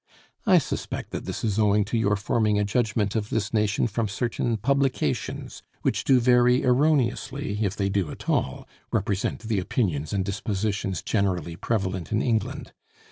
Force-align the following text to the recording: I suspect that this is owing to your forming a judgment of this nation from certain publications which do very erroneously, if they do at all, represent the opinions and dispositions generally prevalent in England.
I 0.47 0.57
suspect 0.57 1.11
that 1.11 1.25
this 1.25 1.43
is 1.43 1.59
owing 1.59 1.85
to 1.85 1.95
your 1.95 2.15
forming 2.15 2.57
a 2.57 2.63
judgment 2.63 3.15
of 3.15 3.29
this 3.29 3.53
nation 3.53 3.85
from 3.85 4.07
certain 4.07 4.57
publications 4.57 5.61
which 5.83 6.03
do 6.05 6.19
very 6.19 6.65
erroneously, 6.65 7.63
if 7.63 7.75
they 7.75 7.87
do 7.87 8.09
at 8.09 8.27
all, 8.27 8.67
represent 8.91 9.41
the 9.41 9.59
opinions 9.59 10.11
and 10.11 10.25
dispositions 10.25 11.03
generally 11.03 11.55
prevalent 11.55 12.11
in 12.11 12.19
England. 12.19 12.73